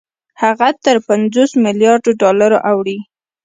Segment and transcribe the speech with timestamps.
[0.41, 2.97] هغه تر پنځوس مليارده ډالرو اوړي